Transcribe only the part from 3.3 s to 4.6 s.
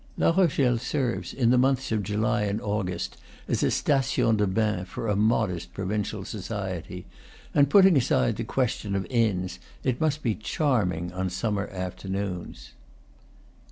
as a station de